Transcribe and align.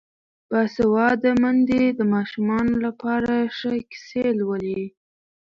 باسواده 0.49 1.31
میندې 1.41 1.83
د 1.99 2.01
ماشومانو 2.13 2.75
لپاره 2.85 3.33
ښې 3.57 3.75
کیسې 3.91 4.25
لولي. 4.39 4.83